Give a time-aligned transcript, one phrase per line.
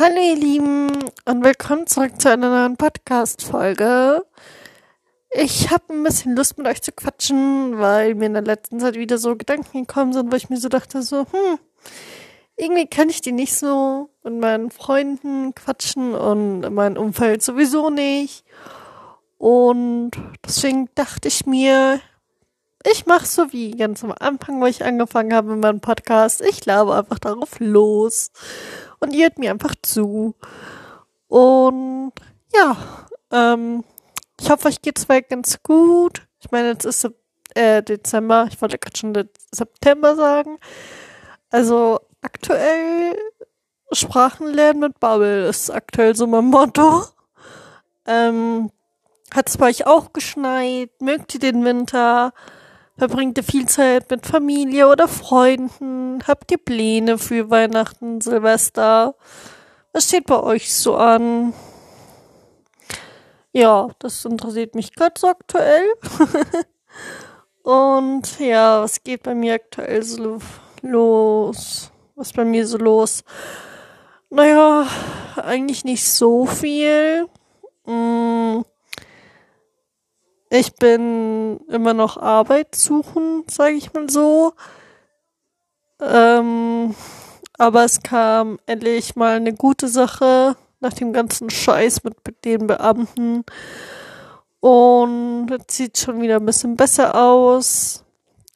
[0.00, 4.24] Hallo ihr Lieben und willkommen zurück zu einer neuen Podcast-Folge.
[5.32, 8.94] Ich habe ein bisschen Lust mit euch zu quatschen, weil mir in der letzten Zeit
[8.94, 11.58] wieder so Gedanken gekommen sind, wo ich mir so dachte, so, hm,
[12.56, 17.90] irgendwie kann ich die nicht so mit meinen Freunden quatschen und in meinem Umfeld sowieso
[17.90, 18.44] nicht.
[19.36, 20.12] Und
[20.46, 21.98] deswegen dachte ich mir,
[22.88, 26.40] ich mache so wie ganz am Anfang, wo ich angefangen habe mit meinem Podcast.
[26.40, 28.30] Ich labe einfach darauf los
[29.00, 30.34] und ihr hört mir einfach zu.
[31.28, 32.12] Und
[32.54, 32.76] ja,
[33.30, 33.84] ähm,
[34.40, 36.26] ich hoffe, euch geht's weit ganz gut.
[36.40, 37.08] Ich meine, jetzt ist
[37.54, 38.48] äh, Dezember.
[38.50, 40.58] Ich wollte gerade schon September sagen.
[41.50, 43.16] Also aktuell
[43.92, 47.04] Sprachen lernen mit Bubble ist aktuell so mein Motto.
[48.06, 48.70] Ähm,
[49.34, 50.90] hat es bei euch auch geschneit?
[51.00, 52.32] Mögt ihr den Winter?
[52.98, 56.18] Verbringt ihr viel Zeit mit Familie oder Freunden?
[56.26, 59.14] Habt ihr Pläne für Weihnachten, Silvester?
[59.92, 61.54] Was steht bei euch so an?
[63.52, 65.84] Ja, das interessiert mich gerade so aktuell.
[67.62, 70.40] Und ja, was geht bei mir aktuell so
[70.82, 71.92] los?
[72.16, 73.22] Was bei mir so los?
[74.28, 74.88] Naja,
[75.36, 77.28] eigentlich nicht so viel.
[77.84, 78.64] Hm
[80.50, 84.52] ich bin immer noch Arbeit suchen, sage ich mal so.
[86.00, 86.94] Ähm,
[87.58, 93.44] aber es kam endlich mal eine gute Sache nach dem ganzen Scheiß mit den Beamten.
[94.60, 98.04] Und es sieht schon wieder ein bisschen besser aus.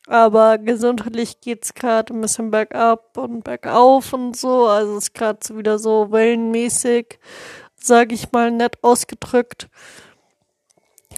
[0.06, 4.66] Aber gesundheitlich geht's gerade ein bisschen bergab und bergauf und so.
[4.66, 7.18] Also es ist gerade so wieder so wellenmäßig,
[7.76, 9.68] sage ich mal nett ausgedrückt.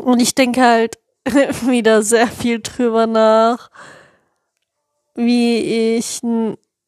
[0.02, 0.98] Und ich denke halt
[1.66, 3.70] wieder sehr viel drüber nach,
[5.14, 6.20] wie ich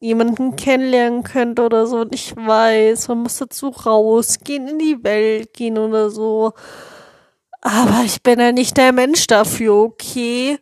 [0.00, 2.00] jemanden kennenlernen könnte oder so.
[2.00, 6.52] Und ich weiß, man muss dazu rausgehen, in die Welt gehen oder so.
[7.62, 10.58] Aber ich bin ja nicht der Mensch dafür, okay?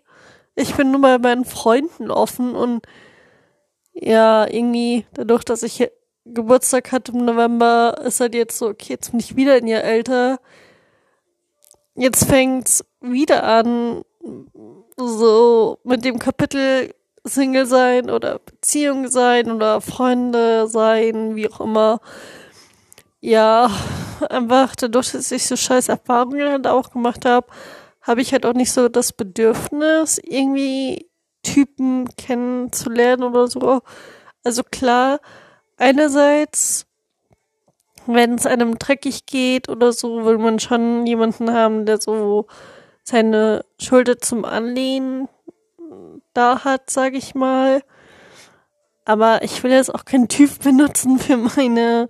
[0.55, 2.87] Ich bin nur bei meinen Freunden offen und
[3.93, 5.91] ja, irgendwie dadurch, dass ich
[6.25, 9.85] Geburtstag hatte im November, ist halt jetzt so, okay, jetzt bin ich wieder in ihr
[9.85, 10.41] Alter
[11.95, 14.03] jetzt fängt's wieder an,
[14.97, 16.95] so mit dem Kapitel
[17.27, 22.01] Single sein oder Beziehung sein oder Freunde sein, wie auch immer.
[23.21, 23.71] Ja,
[24.29, 27.47] einfach dadurch, dass ich so scheiß Erfahrungen halt auch gemacht habe,
[28.03, 31.11] habe ich halt auch nicht so das Bedürfnis, irgendwie
[31.43, 33.81] Typen kennenzulernen oder so.
[34.45, 35.21] Also klar,
[35.79, 36.87] einerseits
[38.07, 42.47] wenn es einem dreckig geht oder so, will man schon jemanden haben, der so
[43.03, 45.29] seine Schulter zum Anlehnen
[46.33, 47.83] da hat, sag ich mal.
[49.05, 52.09] Aber ich will jetzt auch keinen Typ benutzen für meine.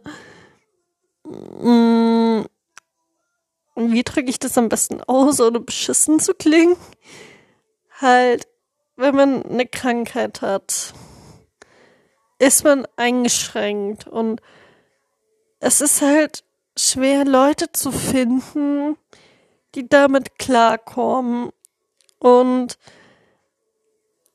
[1.24, 2.46] Mh, mm,
[3.76, 6.76] wie drücke ich das am besten aus, ohne beschissen zu klingen?
[8.00, 8.46] Halt,
[8.96, 10.94] wenn man eine Krankheit hat,
[12.38, 14.40] ist man eingeschränkt und
[15.64, 16.44] es ist halt
[16.76, 18.98] schwer, Leute zu finden,
[19.74, 21.52] die damit klarkommen.
[22.18, 22.78] Und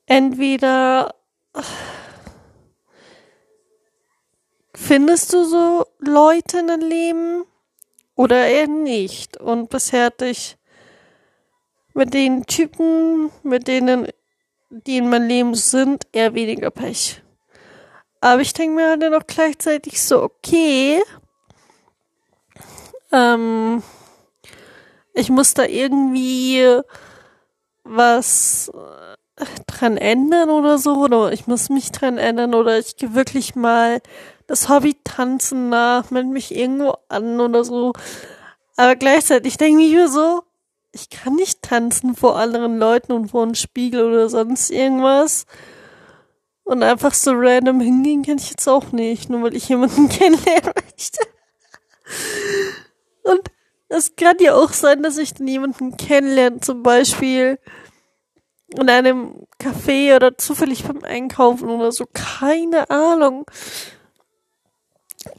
[0.08, 1.14] entweder
[4.74, 7.44] findest du so Leute in deinem Leben
[8.16, 9.38] oder eher nicht.
[9.38, 10.58] Und bisher hatte ich
[11.94, 14.08] mit den Typen, mit denen,
[14.72, 17.22] die in meinem Leben sind, eher weniger Pech.
[18.22, 21.02] Aber ich denke mir halt dann auch gleichzeitig so, okay,
[23.12, 23.82] ähm,
[25.14, 26.82] ich muss da irgendwie
[27.84, 33.16] was äh, dran ändern oder so, oder ich muss mich dran ändern, oder ich gehe
[33.16, 34.02] wirklich mal
[34.48, 37.94] das Hobby tanzen nach, melde mich irgendwo an oder so.
[38.76, 40.44] Aber gleichzeitig denke ich mir so,
[40.92, 45.46] ich kann nicht tanzen vor anderen Leuten und vor einem Spiegel oder sonst irgendwas.
[46.70, 50.72] Und einfach so random hingehen kann ich jetzt auch nicht, nur weil ich jemanden kennenlernen
[50.76, 51.20] möchte.
[53.24, 53.42] Und
[53.88, 57.58] es kann ja auch sein, dass ich dann jemanden kennenlerne, zum Beispiel
[58.68, 62.06] in einem Café oder zufällig beim Einkaufen oder so.
[62.14, 63.48] Keine Ahnung.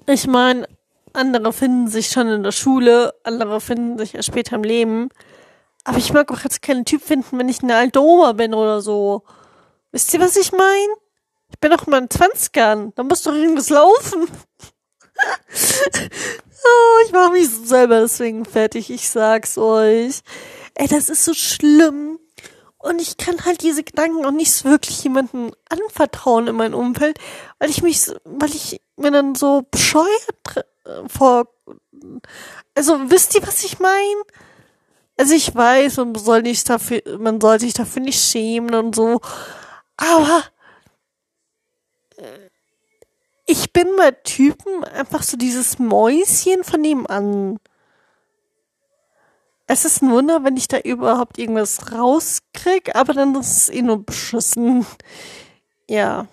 [0.09, 0.67] Ich meine,
[1.13, 5.11] andere finden sich schon in der Schule, andere finden sich ja später im Leben.
[5.85, 8.81] Aber ich mag auch jetzt keinen Typ finden, wenn ich eine alte Oma bin oder
[8.81, 9.23] so.
[9.93, 10.97] Wisst ihr, was ich meine?
[11.63, 12.93] Ich bin doch mal in 20ern.
[12.95, 14.27] Da muss doch irgendwas laufen.
[16.65, 18.89] oh, ich mache mich selber deswegen fertig.
[18.89, 20.21] Ich sag's euch.
[20.75, 22.19] Ey, das ist so schlimm.
[22.79, 27.19] Und ich kann halt diese Gedanken auch nicht wirklich jemandem anvertrauen in meinem Umfeld,
[27.59, 31.45] weil ich mich, weil ich mir dann so bescheuert äh, vor.
[32.75, 34.23] Also wisst ihr, was ich meine?
[35.19, 39.21] Also ich weiß, man soll nicht dafür, man soll sich dafür nicht schämen und so.
[39.99, 40.43] Aber
[43.51, 47.59] ich bin bei Typen einfach so dieses Mäuschen von nebenan.
[49.67, 53.83] Es ist ein Wunder, wenn ich da überhaupt irgendwas rauskrieg, aber dann ist es eh
[53.83, 54.87] nur beschissen.
[55.89, 56.27] Ja.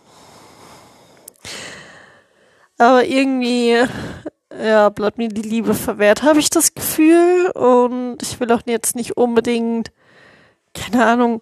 [2.78, 3.84] Aber irgendwie,
[4.60, 7.52] ja, bleibt mir die Liebe verwehrt, habe ich das Gefühl.
[7.52, 9.92] Und ich will auch jetzt nicht unbedingt,
[10.74, 11.42] keine Ahnung,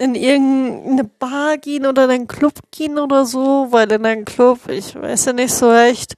[0.00, 4.66] in irgendeine Bar gehen oder in einen Club gehen oder so, weil in einem Club,
[4.68, 6.14] ich weiß ja nicht so recht,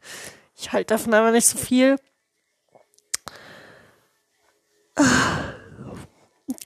[0.57, 1.97] ich halte davon aber nicht so viel.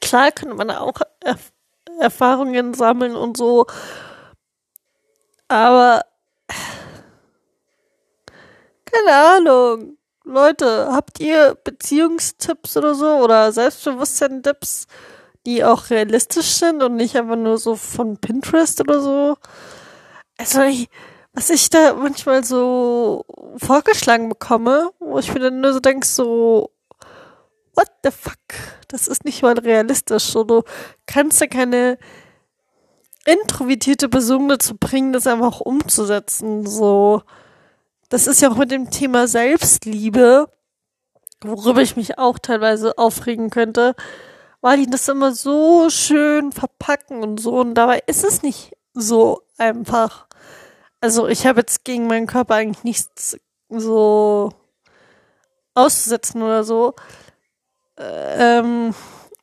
[0.02, 1.52] Klar könnte man auch Erf
[1.98, 3.66] Erfahrungen sammeln und so,
[5.48, 6.02] aber
[8.84, 9.96] keine Ahnung.
[10.24, 14.86] Leute, habt ihr Beziehungstipps oder so oder Selbstbewusstsein-Tipps?
[15.46, 19.36] Die auch realistisch sind und nicht einfach nur so von Pinterest oder so.
[20.36, 20.88] Also, ich,
[21.32, 23.24] was ich da manchmal so
[23.56, 26.70] vorgeschlagen bekomme, wo ich mir dann nur so denke, so,
[27.74, 28.36] what the fuck?
[28.88, 30.24] Das ist nicht mal realistisch.
[30.24, 30.62] So, du
[31.06, 31.98] kannst ja keine
[33.24, 36.66] introvertierte Person dazu bringen, das einfach umzusetzen.
[36.66, 37.22] So,
[38.08, 40.48] das ist ja auch mit dem Thema Selbstliebe,
[41.40, 43.94] worüber ich mich auch teilweise aufregen könnte
[44.60, 47.60] weil die das immer so schön verpacken und so.
[47.60, 50.26] Und dabei ist es nicht so einfach.
[51.00, 53.38] Also ich habe jetzt gegen meinen Körper eigentlich nichts
[53.68, 54.52] so
[55.74, 56.94] auszusetzen oder so.
[57.98, 58.94] Ähm,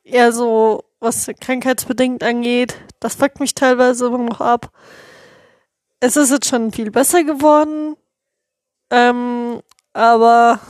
[0.02, 4.70] eher so, was krankheitsbedingt angeht, das fuckt mich teilweise immer noch ab.
[6.00, 7.96] Es ist jetzt schon viel besser geworden.
[8.90, 9.62] Ähm,
[9.92, 10.60] aber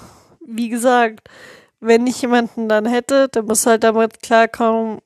[0.47, 1.29] wie gesagt,
[1.85, 5.01] wenn ich jemanden dann hätte, der muss halt damit klarkommen,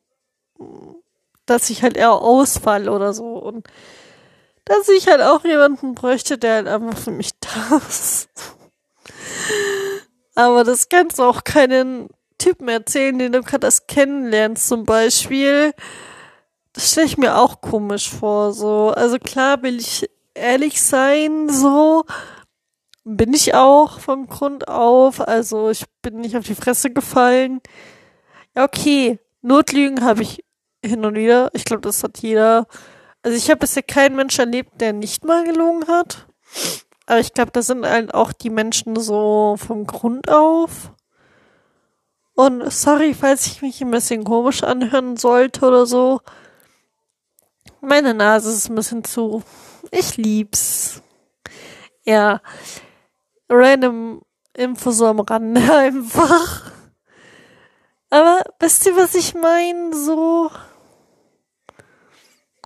[1.47, 3.37] dass ich halt eher ausfall oder so.
[3.39, 3.67] Und
[4.65, 8.29] dass ich halt auch jemanden bräuchte, der halt einfach für mich da ist.
[10.35, 12.09] Aber das kannst du auch keinen
[12.39, 15.73] Typen erzählen, den du gerade erst kennenlernst, zum Beispiel.
[16.75, 18.91] Das stelle ich mir auch komisch vor, so.
[18.91, 22.05] Also klar will ich ehrlich sein, so
[23.17, 25.27] bin ich auch von Grund auf.
[25.27, 27.61] Also ich bin nicht auf die Fresse gefallen.
[28.55, 29.19] Ja, okay.
[29.41, 30.45] Notlügen habe ich
[30.85, 31.51] hin und wieder.
[31.55, 32.67] Ich glaube, das hat jeder.
[33.23, 36.27] Also ich habe bisher keinen Mensch erlebt, der nicht mal gelogen hat.
[37.07, 40.93] Aber ich glaube, da sind halt auch die Menschen so vom Grund auf.
[42.35, 46.21] Und sorry, falls ich mich ein bisschen komisch anhören sollte oder so.
[47.81, 49.43] Meine Nase ist ein bisschen zu.
[49.91, 51.03] Ich lieb's.
[52.05, 52.41] Ja
[53.49, 54.23] random
[54.55, 56.73] Info so am Rande einfach.
[58.11, 59.95] Aber wisst ihr, was ich meine?
[59.95, 60.51] So.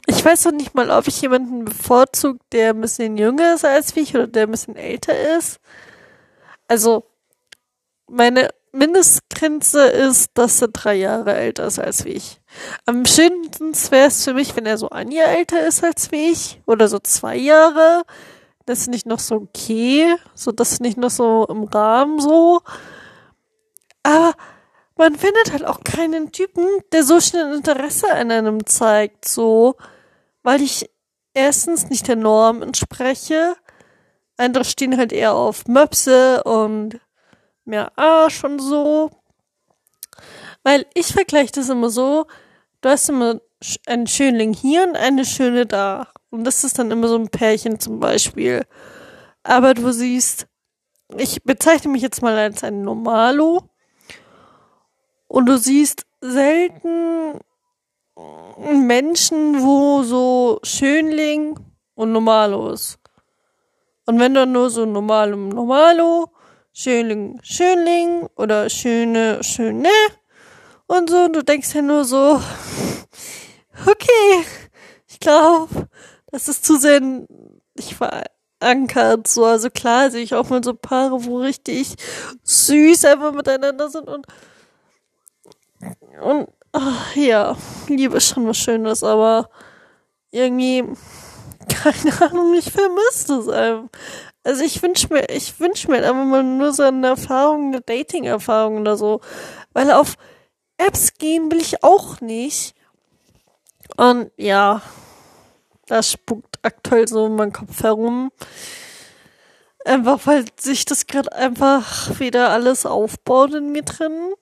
[0.06, 3.96] Ich weiß noch nicht mal, ob ich jemanden bevorzugt, der ein bisschen jünger ist als
[3.96, 5.60] ich oder der ein bisschen älter ist.
[6.68, 7.04] Also,
[8.08, 12.40] meine Mindestgrenze ist, dass er drei Jahre älter ist als ich.
[12.86, 16.60] Am schönsten wäre es für mich, wenn er so ein Jahr älter ist als ich.
[16.66, 18.02] Oder so zwei Jahre
[18.66, 22.60] das ist nicht noch so okay, so das ist nicht noch so im Rahmen so.
[24.02, 24.34] Aber
[24.96, 29.76] man findet halt auch keinen Typen, der so schnell Interesse an einem zeigt, so,
[30.42, 30.90] weil ich
[31.34, 33.56] erstens nicht der Norm entspreche.
[34.36, 37.00] Andere stehen halt eher auf Möpse und
[37.64, 39.10] mehr Arsch und so.
[40.62, 42.26] Weil ich vergleiche das immer so,
[42.80, 43.40] du hast immer
[43.86, 46.08] einen Schönling hier und eine Schöne da.
[46.32, 48.64] Und das ist dann immer so ein Pärchen zum Beispiel.
[49.42, 50.46] Aber du siehst,
[51.18, 53.68] ich bezeichne mich jetzt mal als ein Normalo.
[55.28, 57.38] Und du siehst selten
[58.56, 61.58] Menschen, wo so Schönling
[61.94, 62.98] und Normalo ist.
[64.06, 66.30] Und wenn dann nur so Normalum Normalo,
[66.72, 69.90] Schönling, Schönling oder Schöne, Schöne
[70.86, 72.40] und so, und du denkst ja nur so,
[73.86, 74.44] okay,
[75.08, 75.88] ich glaube,
[76.32, 79.28] das ist zu sehr nicht verankert.
[79.28, 81.94] So, also klar sehe ich auch mal so Paare, wo richtig
[82.42, 84.26] süß einfach miteinander sind und
[86.20, 87.56] und ach, ja,
[87.88, 89.50] Liebe ist schon was Schönes, aber
[90.30, 90.84] irgendwie
[91.68, 93.88] keine Ahnung, ich vermisse es einfach.
[94.44, 98.80] Also ich wünsche mir, ich wünsche mir einfach mal nur so eine Erfahrung, eine Dating-Erfahrung
[98.80, 99.20] oder so.
[99.72, 100.16] Weil auf
[100.78, 102.74] Apps gehen will ich auch nicht.
[103.96, 104.82] Und ja,
[105.86, 108.30] das spukt aktuell so in meinem Kopf herum.
[109.84, 114.32] Einfach weil sich das gerade einfach wieder alles aufbaut in mir drin.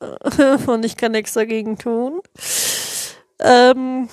[0.66, 2.20] Und ich kann nichts dagegen tun.
[3.40, 4.08] Ähm,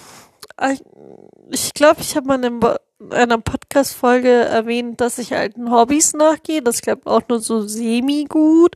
[1.49, 2.61] ich glaube, ich habe mal in
[3.11, 6.61] einer Podcast-Folge erwähnt, dass ich alten Hobbys nachgehe.
[6.61, 8.75] Das klappt auch nur so semi-gut,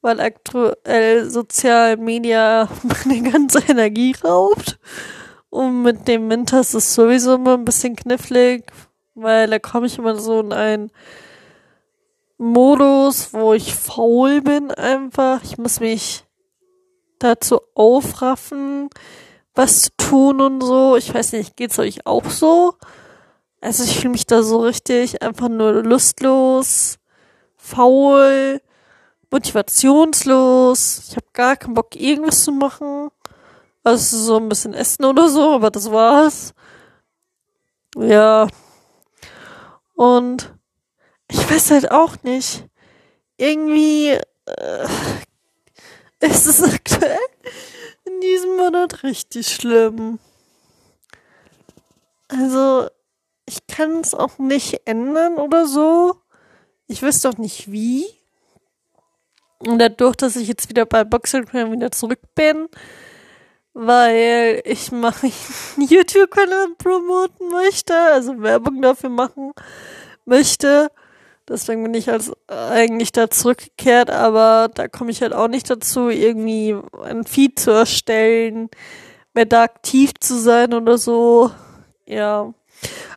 [0.00, 2.68] weil aktuell Social Media
[3.04, 4.78] meine ganze Energie raubt.
[5.50, 8.70] Und mit dem Winter ist es sowieso immer ein bisschen knifflig,
[9.14, 10.90] weil da komme ich immer so in einen
[12.36, 15.42] Modus, wo ich faul bin einfach.
[15.42, 16.24] Ich muss mich
[17.18, 18.90] dazu aufraffen,
[19.54, 20.96] was zu tun und so.
[20.96, 22.74] Ich weiß nicht, geht's euch auch so?
[23.60, 26.98] Also ich fühle mich da so richtig einfach nur lustlos,
[27.56, 28.60] faul,
[29.30, 31.08] motivationslos.
[31.08, 33.10] Ich habe gar keinen Bock, irgendwas zu machen.
[33.88, 36.52] Also so ein bisschen essen oder so, aber das war's.
[37.96, 38.46] Ja.
[39.94, 40.54] Und
[41.30, 42.66] ich weiß halt auch nicht.
[43.38, 44.88] Irgendwie äh,
[46.20, 47.16] ist es aktuell
[48.04, 50.18] in diesem Monat richtig schlimm.
[52.28, 52.90] Also,
[53.46, 56.20] ich kann es auch nicht ändern oder so.
[56.88, 58.04] Ich wüsste auch nicht wie.
[59.60, 62.68] Und dadurch, dass ich jetzt wieder bei Boxing wieder zurück bin,
[63.74, 65.32] weil ich meinen
[65.76, 69.52] YouTube-Kanal promoten möchte, also Werbung dafür machen
[70.24, 70.90] möchte.
[71.48, 76.10] Deswegen bin ich als eigentlich da zurückgekehrt, aber da komme ich halt auch nicht dazu,
[76.10, 78.68] irgendwie ein Feed zu erstellen,
[79.32, 81.50] mehr da aktiv zu sein oder so.
[82.06, 82.52] Ja.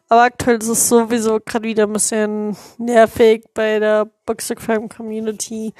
[0.07, 5.73] Aber aktuell ist es sowieso gerade wieder ein bisschen nervig bei der Boxercrime Community.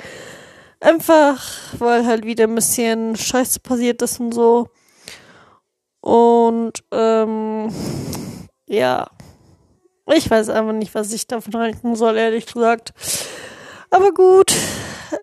[0.82, 1.40] Einfach,
[1.78, 4.68] weil halt wieder ein bisschen Scheiße passiert ist und so.
[6.02, 7.72] Und, ähm,
[8.66, 9.08] ja.
[10.08, 12.94] Ich weiß einfach nicht, was ich davon halten soll, ehrlich gesagt.
[13.92, 14.54] Aber gut,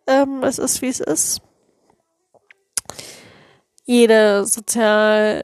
[0.07, 1.41] ähm, es ist wie es ist.
[3.85, 5.43] Jede Sozial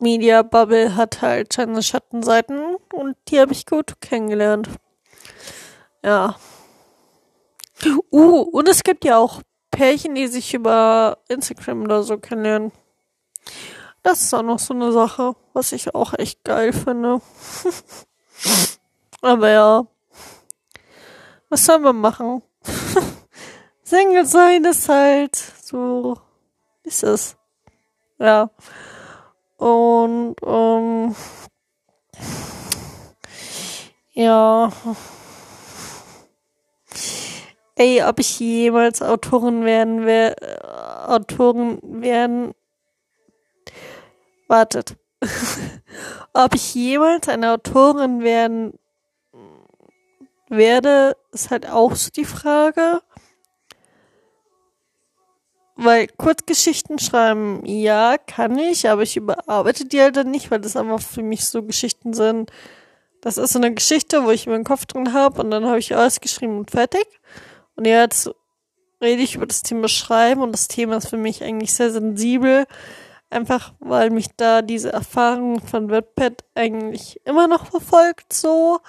[0.00, 4.68] Media Bubble hat halt seine Schattenseiten und die habe ich gut kennengelernt.
[6.02, 6.34] Ja.
[8.10, 12.72] Uh, und es gibt ja auch Pärchen, die sich über Instagram oder so kennenlernen.
[14.02, 17.20] Das ist auch noch so eine Sache, was ich auch echt geil finde.
[19.20, 19.86] Aber ja.
[21.48, 22.42] Was soll man machen?
[23.82, 26.16] Single sein ist halt so,
[26.84, 27.36] ist es.
[28.18, 28.50] Ja.
[29.56, 31.14] Und, ähm,
[34.12, 34.72] ja.
[37.80, 40.36] Ey, ob ich jemals Autorin werden, wer,
[41.08, 42.52] Autorin werden
[44.48, 44.96] Wartet.
[46.34, 48.78] Ob ich jemals eine Autorin werden
[50.50, 53.00] werde, ist halt auch so die Frage.
[55.76, 60.76] Weil Kurzgeschichten schreiben, ja, kann ich, aber ich überarbeite die halt dann nicht, weil das
[60.76, 62.50] einfach für mich so Geschichten sind.
[63.22, 65.96] Das ist so eine Geschichte, wo ich meinen Kopf drin habe und dann habe ich
[65.96, 67.06] alles geschrieben und fertig.
[67.76, 68.30] Und jetzt
[69.00, 72.66] rede ich über das Thema Schreiben und das Thema ist für mich eigentlich sehr sensibel.
[73.30, 78.80] Einfach weil mich da diese Erfahrung von WordPad eigentlich immer noch verfolgt, so.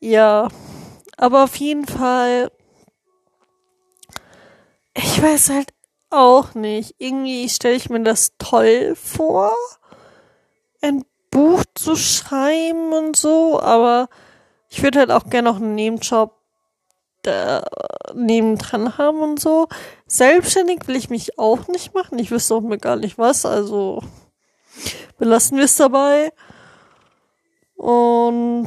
[0.00, 0.48] Ja.
[1.16, 2.50] Aber auf jeden Fall.
[4.94, 5.72] Ich weiß halt
[6.10, 6.94] auch nicht.
[6.98, 9.54] Irgendwie stelle ich mir das toll vor,
[10.80, 14.08] ein Buch zu schreiben und so, aber
[14.68, 16.35] ich würde halt auch gerne noch einen Nebenjob
[17.26, 17.64] da
[18.14, 19.68] nebendran haben und so.
[20.06, 22.18] Selbstständig will ich mich auch nicht machen.
[22.18, 24.02] Ich wüsste auch mir gar nicht was, also
[25.18, 26.32] belassen wir es dabei.
[27.76, 28.66] Und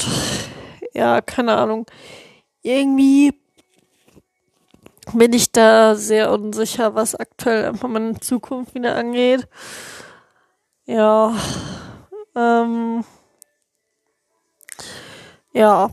[0.93, 1.85] ja, keine Ahnung.
[2.61, 3.33] Irgendwie
[5.13, 9.47] bin ich da sehr unsicher, was aktuell einfach meine Zukunft wieder angeht.
[10.85, 11.35] Ja.
[12.35, 13.03] Ähm,
[15.53, 15.91] ja.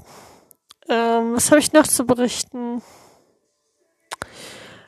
[0.88, 2.82] Ähm, was habe ich noch zu berichten?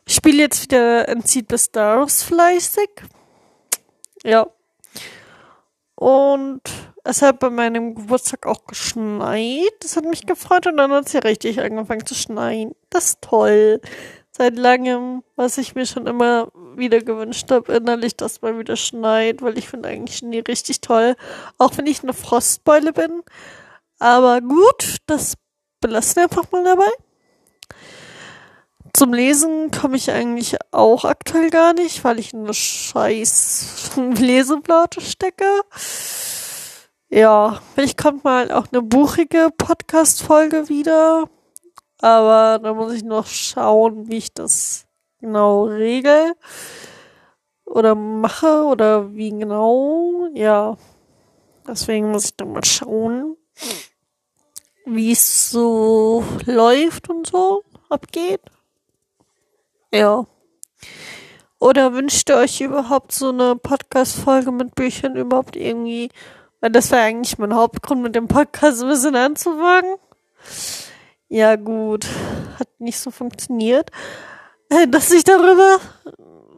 [0.06, 2.88] Ich spiele jetzt wieder Entzieht bis Stars fleißig.
[4.24, 4.46] Ja.
[5.94, 6.62] Und
[7.04, 9.72] es hat bei meinem Geburtstag auch geschneit.
[9.80, 12.74] Das hat mich gefreut und dann hat es ja richtig angefangen zu schneien.
[12.90, 13.80] Das ist toll.
[14.30, 19.42] Seit langem, was ich mir schon immer wieder gewünscht habe, innerlich, dass mal wieder schneit,
[19.42, 21.16] weil ich finde eigentlich Schnee richtig toll.
[21.58, 23.22] Auch wenn ich eine Frostbeule bin.
[23.98, 25.34] Aber gut, das
[25.80, 26.90] belassen einfach mal dabei.
[28.92, 35.00] Zum Lesen komme ich eigentlich auch aktuell gar nicht, weil ich in eine scheiß Leseblate
[35.00, 35.60] stecke.
[37.10, 41.28] Ja, vielleicht kommt mal auch eine buchige Podcast-Folge wieder.
[42.00, 44.86] Aber da muss ich noch schauen, wie ich das
[45.20, 46.34] genau regel
[47.64, 50.28] oder mache oder wie genau.
[50.34, 50.76] Ja,
[51.66, 53.36] deswegen muss ich dann mal schauen,
[54.94, 58.40] wie es so läuft und so abgeht.
[59.92, 60.26] Ja.
[61.60, 66.10] Oder wünscht ihr euch überhaupt so eine Podcast-Folge mit Büchern überhaupt irgendwie?
[66.60, 69.96] Weil das war eigentlich mein Hauptgrund, mit dem Podcast ein bisschen anzufangen.
[71.28, 72.06] Ja, gut.
[72.58, 73.90] Hat nicht so funktioniert,
[74.88, 75.78] dass ich darüber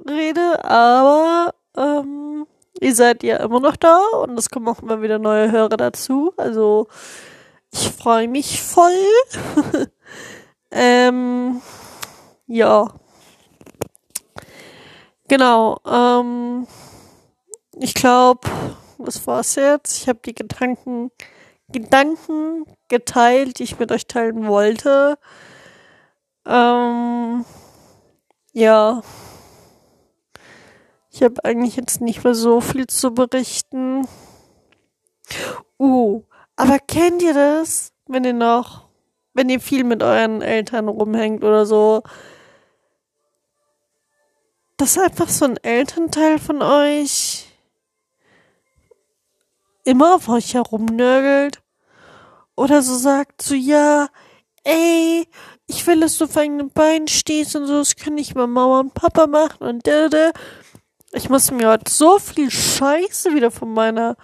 [0.08, 2.46] rede, aber ähm,
[2.80, 6.32] ihr seid ja immer noch da und es kommen auch immer wieder neue Hörer dazu.
[6.36, 6.88] Also
[7.72, 8.92] ich freue mich voll.
[10.70, 11.60] ähm,
[12.46, 12.92] ja.
[15.28, 15.78] Genau.
[15.86, 16.66] Ähm,
[17.78, 18.48] ich glaube,
[18.98, 19.98] das war's jetzt.
[19.98, 21.10] Ich habe die Gedanken,
[21.68, 25.18] Gedanken geteilt, die ich mit euch teilen wollte.
[26.46, 27.44] Ähm,
[28.52, 29.02] ja.
[31.12, 34.06] Ich habe eigentlich jetzt nicht mehr so viel zu berichten.
[35.78, 36.24] Uh,
[36.60, 38.86] aber kennt ihr das, wenn ihr noch,
[39.32, 42.02] wenn ihr viel mit euren Eltern rumhängt oder so,
[44.76, 47.46] dass einfach so ein Elternteil von euch
[49.84, 51.62] immer auf euch herumnörgelt
[52.56, 54.08] oder so sagt so, ja,
[54.62, 55.26] ey,
[55.66, 58.80] ich will, dass du auf eigenen Beinen stehst und so, das kann ich mal Mama
[58.80, 60.10] und Papa machen und da,
[61.12, 64.18] Ich muss mir heute so viel Scheiße wieder von meiner,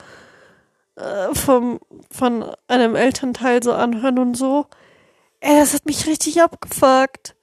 [0.96, 4.66] äh, vom, von einem Elternteil so anhören und so.
[5.40, 7.36] Ey, das hat mich richtig abgefuckt.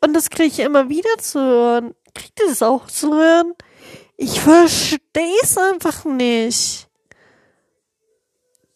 [0.00, 1.94] Und das kriege ich immer wieder zu hören.
[2.14, 3.54] Kriegt ihr das auch zu hören?
[4.16, 6.88] Ich verstehe es einfach nicht.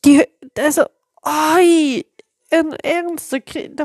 [0.05, 0.25] Die,
[0.59, 0.85] also,
[1.23, 2.05] oi,
[2.50, 3.38] in Ernst, da,
[3.71, 3.85] da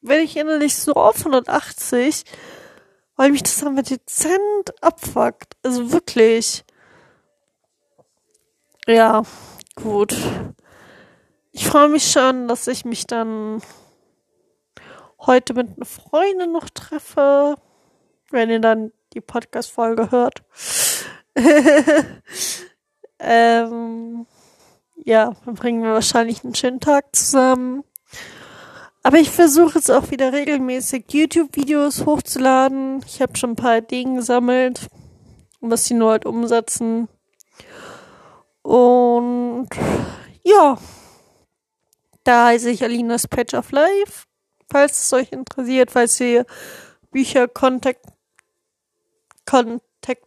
[0.00, 2.24] werde ich innerlich so auf 180,
[3.16, 5.56] weil mich das einfach dezent abfuckt.
[5.62, 6.64] Also wirklich.
[8.88, 9.22] Ja,
[9.74, 10.16] gut.
[11.52, 13.60] Ich freue mich schon, dass ich mich dann
[15.20, 17.56] heute mit einer Freundin noch treffe,
[18.30, 20.42] wenn ihr dann die Podcast-Folge hört.
[23.18, 24.24] ähm,
[24.96, 27.84] ja, dann bringen wir wahrscheinlich einen schönen Tag zusammen.
[29.02, 33.04] Aber ich versuche jetzt auch wieder regelmäßig YouTube-Videos hochzuladen.
[33.06, 34.88] Ich habe schon ein paar Ideen gesammelt,
[35.60, 37.08] was sie nur halt umsetzen.
[38.68, 39.68] Und
[40.42, 40.76] ja,
[42.24, 44.28] da heiße ich Alinas Patch of Life
[44.70, 46.44] falls es euch interessiert, falls ihr
[47.10, 48.04] Bücher Kontakt
[49.46, 50.26] Kontakt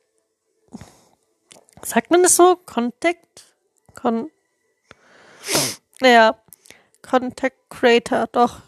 [1.84, 2.56] sagt man das so?
[2.66, 3.56] Kontakt
[3.94, 4.32] Kon
[6.00, 6.36] naja,
[7.04, 8.62] Contact Creator, doch.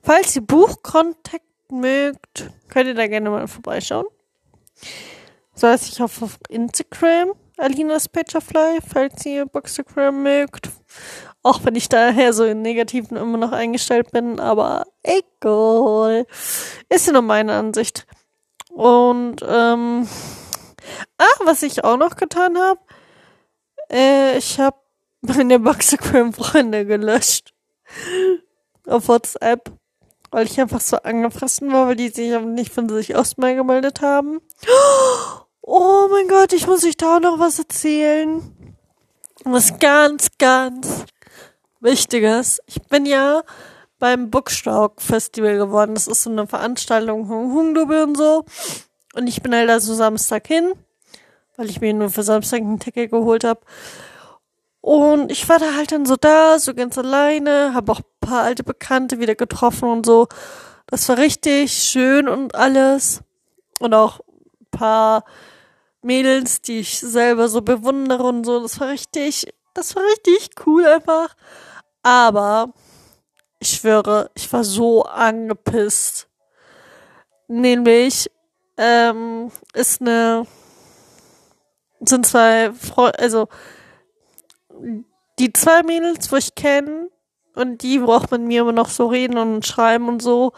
[0.00, 4.06] Falls ihr Buchkontakt mögt, könnt ihr da gerne mal vorbeischauen.
[5.54, 10.70] So heißt ich auf Instagram, Alinas Picturefly, falls ihr Bookstagram mögt.
[11.42, 16.26] Auch wenn ich daher so in Negativen immer noch eingestellt bin, aber egal.
[16.88, 18.06] Ist ja nur meine Ansicht.
[18.70, 20.08] Und, ähm,
[21.18, 22.80] ah, was ich auch noch getan habe,
[23.90, 24.78] äh, ich habe
[25.20, 27.54] meine Boxagram-Freunde gelöscht.
[28.86, 29.70] Auf WhatsApp.
[30.30, 34.00] Weil ich einfach so angefressen war, weil die sich nicht von sich aus mehr gemeldet
[34.00, 34.40] haben.
[34.66, 38.42] Oh mein Gott, ich muss euch da noch was erzählen.
[39.44, 41.04] Was ganz, ganz
[41.80, 42.60] Wichtiges.
[42.66, 43.42] Ich bin ja
[43.98, 45.94] beim Bookstock Festival geworden.
[45.94, 48.44] Das ist so eine Veranstaltung von Hungdubel und so.
[49.14, 50.72] Und ich bin halt da so Samstag hin,
[51.56, 53.60] weil ich mir nur für Samstag ein Ticket geholt habe.
[54.80, 58.42] Und ich war da halt dann so da, so ganz alleine, habe auch ein paar
[58.42, 60.28] alte Bekannte wieder getroffen und so.
[60.86, 63.22] Das war richtig schön und alles.
[63.80, 65.24] Und auch ein paar
[66.04, 68.60] Mädels, die ich selber so bewundere und so.
[68.60, 71.34] Das war richtig, das war richtig cool einfach.
[72.02, 72.72] Aber
[73.58, 76.28] ich schwöre, ich war so angepisst.
[77.48, 78.30] Nämlich
[78.76, 80.46] ähm, ist eine
[82.08, 83.48] sind zwei Freunde, also
[85.38, 87.10] die zwei Mädels, wo ich kenne
[87.54, 90.52] und die braucht man mir immer noch so reden und schreiben und so,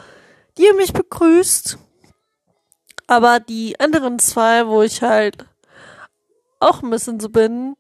[0.59, 1.79] die haben mich begrüßt.
[3.07, 5.47] Aber die anderen zwei, wo ich halt
[6.59, 7.77] auch ein bisschen so bin,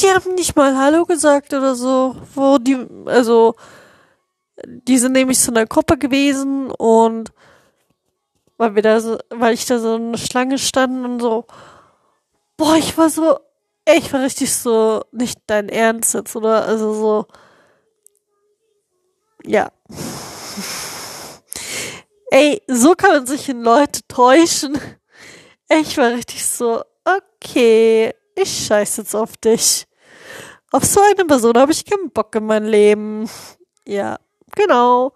[0.00, 3.54] die haben nicht mal Hallo gesagt oder so, wo die, also,
[4.66, 7.32] die sind nämlich in der Gruppe gewesen und
[8.56, 11.46] weil wir da so, weil ich da so eine Schlange stand und so,
[12.56, 13.38] boah, ich war so,
[13.84, 16.66] ey, ich war richtig so, nicht dein Ernst jetzt, oder?
[16.66, 17.26] Also so,
[19.44, 19.70] ja.
[22.34, 24.76] Ey, so kann man sich in Leute täuschen.
[25.68, 29.86] Ich war richtig so, okay, ich scheiße jetzt auf dich.
[30.72, 33.30] Auf so eine Person habe ich keinen Bock in mein Leben.
[33.86, 34.18] Ja,
[34.56, 35.12] genau.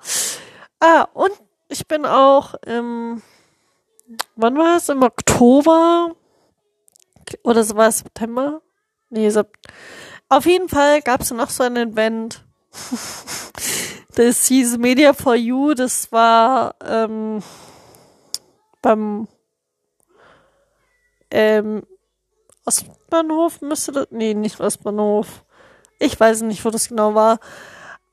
[0.79, 1.33] Ah, und
[1.69, 3.21] ich bin auch im,
[4.37, 4.89] wann war es?
[4.89, 6.15] Im Oktober?
[7.43, 8.63] Oder so war es September?
[9.11, 9.59] Nee, Sep
[10.29, 12.45] auf jeden Fall gab es noch so ein Event.
[14.19, 17.41] das hieß Media for You, das war ähm,
[18.83, 19.29] beim
[21.31, 21.85] ähm,
[22.65, 25.45] Ostbahnhof müsste das, nee, nicht Ostbahnhof.
[26.01, 27.39] Ich weiß nicht, wo das genau war.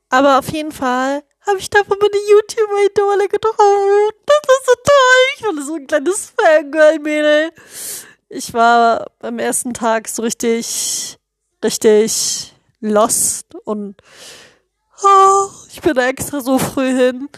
[0.10, 4.12] Aber auf jeden Fall habe ich da von meine YouTube-Idole getroffen.
[4.28, 5.26] Das ist so toll.
[5.36, 7.52] Ich war so ein kleines Fangirl-Mädel.
[8.30, 11.18] Ich war beim ersten Tag so richtig,
[11.64, 13.96] richtig lost und
[15.06, 17.30] oh, ich bin da extra so früh hin,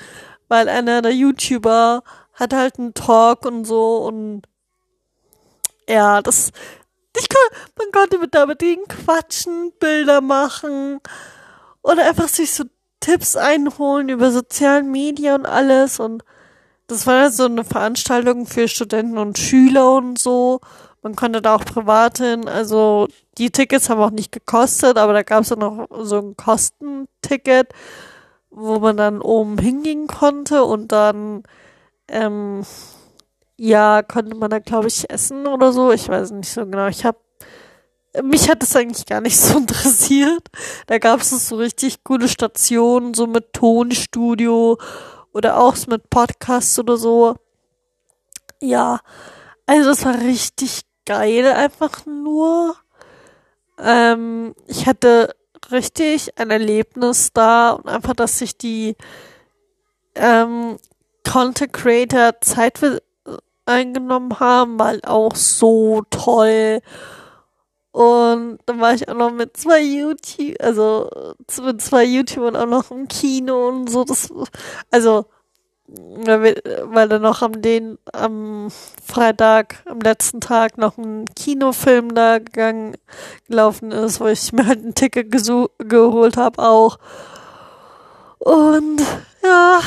[0.48, 2.04] weil einer der YouTuber
[2.34, 4.44] hat halt einen Talk und so und
[5.90, 6.52] ja, das,
[7.18, 11.00] ich kann, man konnte mit da mit denen quatschen, Bilder machen
[11.82, 12.66] oder einfach sich so
[13.00, 16.24] Tipps einholen über sozialen Medien und alles und
[16.88, 20.62] das war so eine Veranstaltung für Studenten und Schüler und so.
[21.02, 22.48] Man konnte da auch privat hin.
[22.48, 26.38] Also die Tickets haben auch nicht gekostet, aber da gab es dann noch so ein
[26.38, 27.72] Kostenticket,
[28.50, 31.44] wo man dann oben hingehen konnte und dann
[32.08, 32.64] ähm,
[33.58, 35.92] ja konnte man da glaube ich essen oder so.
[35.92, 36.88] Ich weiß nicht so genau.
[36.88, 37.20] Ich habe
[38.24, 40.48] mich hat das eigentlich gar nicht so interessiert.
[40.88, 44.78] Da gab es so richtig coole Stationen, so mit Tonstudio
[45.34, 47.36] oder auch mit Podcasts oder so.
[48.60, 49.02] Ja,
[49.68, 52.76] also das war richtig geil, einfach nur.
[53.80, 55.36] Ähm, ich hatte
[55.72, 58.96] richtig ein Erlebnis da und einfach, dass sich die
[60.16, 60.78] ähm,
[61.30, 63.02] Content Creator Zeit für
[63.66, 66.82] eingenommen haben, weil auch so toll.
[67.92, 71.10] Und dann war ich auch noch mit zwei YouTube, also
[71.64, 74.04] mit zwei YouTubern auch noch im Kino und so.
[74.04, 74.32] Das,
[74.92, 75.26] also,
[75.88, 78.70] weil dann noch am den, am
[79.04, 82.98] Freitag, am letzten Tag noch ein Kinofilm da gegangen,
[83.48, 86.98] gelaufen ist, wo ich mir halt ein Ticket geholt habe auch.
[88.40, 89.02] Und
[89.44, 89.80] ja,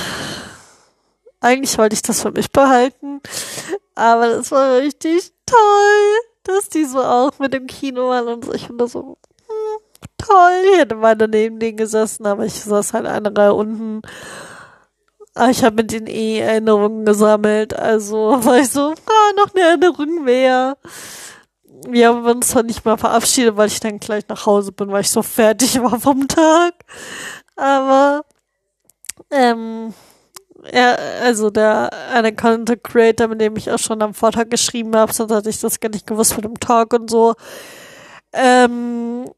[1.41, 3.21] eigentlich wollte ich das für mich behalten,
[3.95, 8.55] aber das war richtig toll dass die so auch mit dem Kino waren und so.
[8.55, 9.81] Ich finde so hm,
[10.19, 10.63] toll.
[10.73, 14.03] Ich hätte mal neben denen gesessen, aber ich saß halt eine Reihe unten.
[15.35, 17.75] Ah, ich habe mit denen eh Erinnerungen gesammelt.
[17.75, 20.77] Also war ich so, ah, noch eine Erinnerung mehr.
[21.89, 25.03] Wir haben uns zwar nicht mal verabschiedet, weil ich dann gleich nach Hause bin, weil
[25.03, 26.75] ich so fertig war vom Tag.
[27.57, 28.25] Aber
[29.31, 29.95] ähm,
[30.73, 35.13] ja, also der eine Content Creator, mit dem ich auch schon am Vortag geschrieben habe,
[35.13, 37.35] sonst hatte ich das gar nicht gewusst mit dem Talk und so,
[38.33, 39.31] ähm,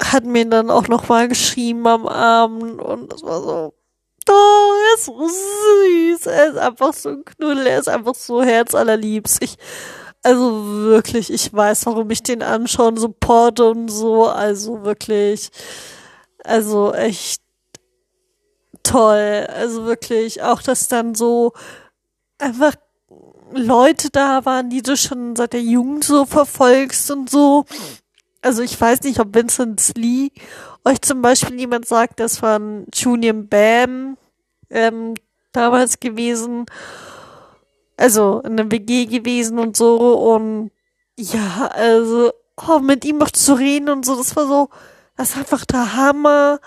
[0.00, 3.74] hat mir dann auch noch mal geschrieben am Abend und das war so,
[4.30, 8.42] oh, er ist so süß, er ist einfach so ein Knuddel, er ist einfach so
[8.42, 9.42] herzallerliebst.
[9.42, 9.56] Ich,
[10.22, 15.50] also wirklich, ich weiß, warum ich den anschauen supporte und so, also wirklich,
[16.44, 17.42] also echt
[18.82, 19.46] toll.
[19.54, 21.52] Also wirklich, auch dass dann so
[22.38, 22.74] einfach
[23.52, 27.64] Leute da waren, die du schon seit der Jugend so verfolgst und so.
[28.40, 30.30] Also ich weiß nicht, ob Vincent Lee
[30.84, 34.16] euch zum Beispiel jemand sagt, das war ein Junior Bam
[34.70, 35.14] ähm,
[35.52, 36.66] damals gewesen.
[37.96, 40.16] Also in der WG gewesen und so.
[40.18, 40.70] Und
[41.16, 42.32] ja, also
[42.66, 44.68] oh, mit ihm noch zu reden und so, das war so,
[45.16, 46.60] das ist einfach der Hammer.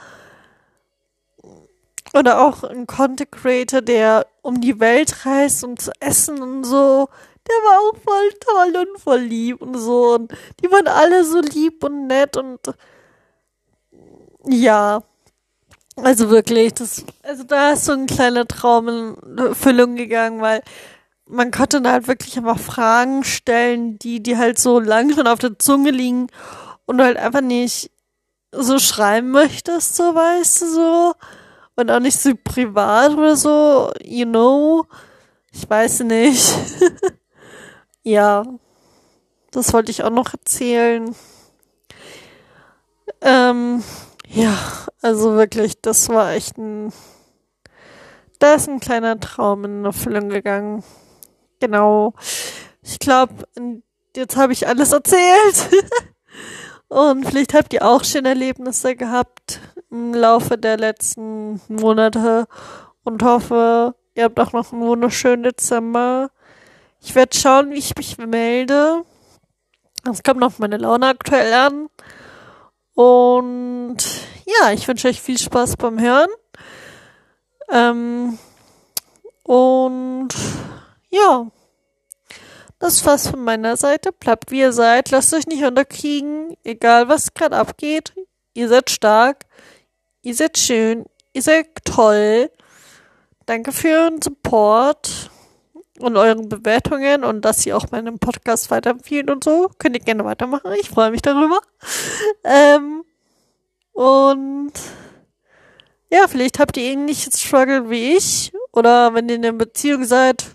[2.14, 7.08] Oder auch ein Content Creator, der um die Welt reist, um zu essen und so.
[7.52, 10.16] Der war auch voll toll und voll lieb und so.
[10.16, 12.60] Und die waren alle so lieb und nett und
[14.46, 15.04] ja.
[15.98, 20.62] Also wirklich, das, also da ist so ein kleiner Traum in Erfüllung gegangen, weil
[21.28, 25.40] man konnte da halt wirklich einfach Fragen stellen, die, die halt so lang schon auf
[25.40, 26.28] der Zunge liegen
[26.86, 27.92] und du halt einfach nicht
[28.54, 31.14] so schreiben möchtest, so weißt du, so
[31.76, 34.86] und auch nicht so privat oder so, you know.
[35.52, 36.54] Ich weiß nicht.
[38.04, 38.44] ja,
[39.52, 41.16] das wollte ich auch noch erzählen.
[43.22, 43.84] Ähm,
[44.28, 44.58] ja,
[45.02, 46.94] also wirklich, das war echt ein,
[48.40, 50.84] da ist ein kleiner Traum in Erfüllung gegangen.
[51.60, 52.14] Genau.
[52.82, 53.34] Ich glaube,
[54.16, 55.70] jetzt habe ich alles erzählt.
[56.88, 62.48] Und vielleicht habt ihr auch schöne Erlebnisse gehabt im Laufe der letzten Monate
[63.06, 66.32] und hoffe, ihr habt auch noch einen wunderschönen Dezember.
[67.02, 69.04] Ich werde schauen, wie ich mich melde.
[70.10, 71.90] Es kommt noch meine Laune aktuell an.
[72.94, 73.98] Und
[74.46, 76.30] ja, ich wünsche euch viel Spaß beim Hören.
[77.70, 78.38] Ähm,
[79.44, 80.30] und
[81.10, 81.48] ja.
[82.80, 84.12] Das war's von meiner Seite.
[84.12, 85.12] Bleibt wie ihr seid.
[85.12, 86.56] Lasst euch nicht unterkriegen.
[86.64, 88.14] Egal was gerade abgeht.
[88.54, 89.46] Ihr seid stark.
[90.22, 91.06] Ihr seid schön.
[91.34, 92.52] Ihr seid toll.
[93.46, 95.32] Danke für euren Support
[96.04, 99.70] und euren Bewertungen und dass ihr auch meinen Podcast weiterempfehlen und so.
[99.78, 100.72] Könnt ihr gerne weitermachen.
[100.80, 101.60] Ich freue mich darüber.
[102.44, 103.04] Ähm,
[103.94, 104.74] und
[106.12, 108.52] ja, vielleicht habt ihr ähnliches Struggle wie ich.
[108.74, 110.46] Oder wenn ihr in einer Beziehung seid,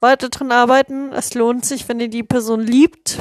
[0.00, 1.12] weiter dran arbeiten.
[1.12, 3.20] Es lohnt sich, wenn ihr die Person liebt.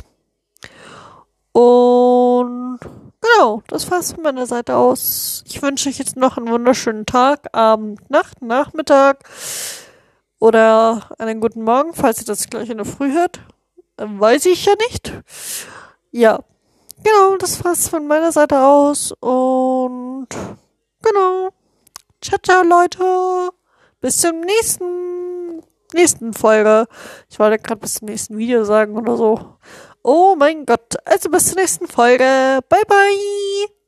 [1.53, 2.79] Und
[3.21, 5.43] genau, das war's von meiner Seite aus.
[5.47, 9.23] Ich wünsche euch jetzt noch einen wunderschönen Tag, Abend, Nacht, Nachmittag
[10.41, 13.39] oder einen guten Morgen, falls ihr das gleich in der Früh hört.
[13.97, 15.13] Weiß ich ja nicht.
[16.11, 16.39] Ja,
[17.03, 20.27] genau, das war's von meiner Seite aus und
[21.01, 21.49] genau.
[22.21, 23.51] Ciao, ciao, Leute.
[24.01, 26.87] Bis zum nächsten nächsten Folge.
[27.29, 29.57] Ich wollte gerade bis zum nächsten Video sagen oder so.
[30.03, 30.95] Oh mein Gott.
[31.05, 32.59] Also bis zur nächsten Folge.
[32.67, 33.80] Bye bye.